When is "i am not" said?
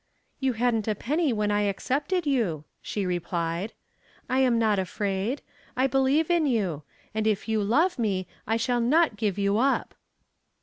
4.27-4.79